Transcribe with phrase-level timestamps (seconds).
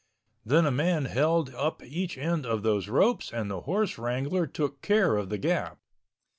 [0.43, 4.81] Then a man held up each end of those ropes and the horse wrangler took
[4.81, 5.77] care of the gap.